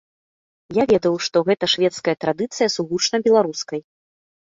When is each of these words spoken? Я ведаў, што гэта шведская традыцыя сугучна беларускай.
Я 0.77 0.83
ведаў, 0.91 1.19
што 1.27 1.37
гэта 1.51 1.71
шведская 1.75 2.19
традыцыя 2.25 2.73
сугучна 2.79 3.25
беларускай. 3.33 3.89